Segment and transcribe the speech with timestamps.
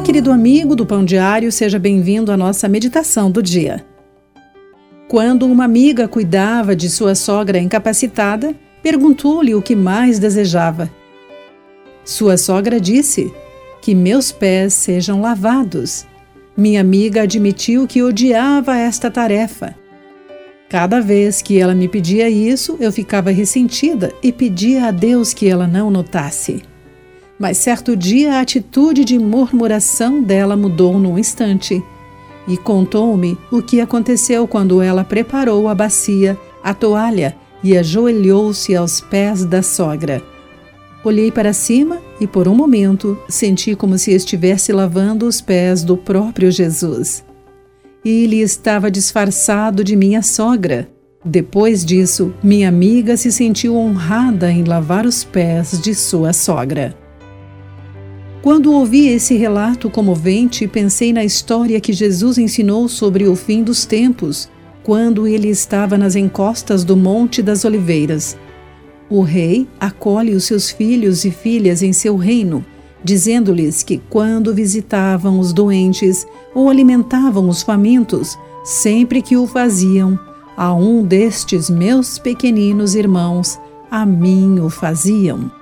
[0.00, 3.84] querido amigo do Pão Diário, seja bem-vindo à nossa meditação do dia.
[5.08, 10.90] Quando uma amiga cuidava de sua sogra incapacitada, perguntou-lhe o que mais desejava.
[12.02, 13.32] Sua sogra disse:
[13.82, 16.06] Que meus pés sejam lavados.
[16.56, 19.74] Minha amiga admitiu que odiava esta tarefa.
[20.68, 25.48] Cada vez que ela me pedia isso, eu ficava ressentida e pedia a Deus que
[25.48, 26.69] ela não notasse.
[27.40, 31.82] Mas certo dia a atitude de murmuração dela mudou num instante
[32.46, 39.00] e contou-me o que aconteceu quando ela preparou a bacia, a toalha e ajoelhou-se aos
[39.00, 40.22] pés da sogra.
[41.02, 45.96] Olhei para cima e, por um momento, senti como se estivesse lavando os pés do
[45.96, 47.24] próprio Jesus.
[48.04, 50.90] Ele estava disfarçado de minha sogra.
[51.24, 56.99] Depois disso, minha amiga se sentiu honrada em lavar os pés de sua sogra.
[58.42, 63.84] Quando ouvi esse relato comovente, pensei na história que Jesus ensinou sobre o fim dos
[63.84, 64.48] tempos,
[64.82, 68.38] quando ele estava nas encostas do Monte das Oliveiras.
[69.10, 72.64] O rei acolhe os seus filhos e filhas em seu reino,
[73.04, 80.18] dizendo-lhes que quando visitavam os doentes ou alimentavam os famintos, sempre que o faziam,
[80.56, 83.58] a um destes meus pequeninos irmãos,
[83.90, 85.59] a mim o faziam.